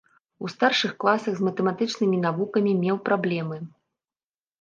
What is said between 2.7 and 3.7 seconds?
меў праблемы.